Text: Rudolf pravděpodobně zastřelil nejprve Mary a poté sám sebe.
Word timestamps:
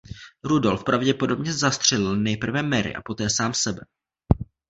Rudolf 0.43 0.83
pravděpodobně 0.83 1.53
zastřelil 1.53 2.15
nejprve 2.15 2.63
Mary 2.63 2.95
a 2.95 3.01
poté 3.01 3.29
sám 3.29 3.53
sebe. 3.53 3.81